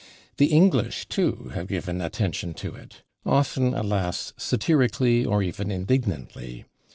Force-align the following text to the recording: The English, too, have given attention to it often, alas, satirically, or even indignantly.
The 0.37 0.47
English, 0.47 1.05
too, 1.09 1.51
have 1.53 1.67
given 1.67 2.01
attention 2.01 2.55
to 2.55 2.73
it 2.73 3.03
often, 3.23 3.75
alas, 3.75 4.33
satirically, 4.35 5.23
or 5.25 5.43
even 5.43 5.69
indignantly. 5.69 6.65